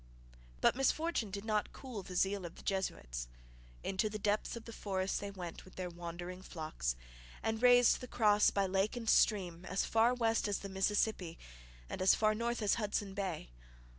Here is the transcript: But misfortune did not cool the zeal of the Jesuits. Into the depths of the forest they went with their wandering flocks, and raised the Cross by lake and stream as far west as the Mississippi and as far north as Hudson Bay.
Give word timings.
But 0.61 0.75
misfortune 0.75 1.29
did 1.29 1.45
not 1.45 1.73
cool 1.73 2.01
the 2.01 2.15
zeal 2.15 2.43
of 2.43 2.55
the 2.55 2.63
Jesuits. 2.63 3.27
Into 3.83 4.09
the 4.09 4.17
depths 4.17 4.55
of 4.55 4.65
the 4.65 4.73
forest 4.73 5.19
they 5.21 5.29
went 5.29 5.63
with 5.63 5.75
their 5.75 5.91
wandering 5.91 6.41
flocks, 6.41 6.95
and 7.43 7.61
raised 7.61 8.01
the 8.01 8.07
Cross 8.07 8.49
by 8.49 8.65
lake 8.65 8.97
and 8.97 9.07
stream 9.07 9.63
as 9.63 9.85
far 9.85 10.15
west 10.15 10.47
as 10.47 10.57
the 10.57 10.69
Mississippi 10.69 11.37
and 11.87 12.01
as 12.01 12.15
far 12.15 12.33
north 12.33 12.63
as 12.63 12.73
Hudson 12.81 13.13
Bay. 13.13 13.51